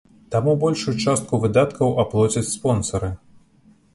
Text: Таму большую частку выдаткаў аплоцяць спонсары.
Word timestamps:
Таму 0.35 0.53
большую 0.63 0.93
частку 1.09 1.39
выдаткаў 1.43 1.93
аплоцяць 2.03 2.45
спонсары. 2.55 3.13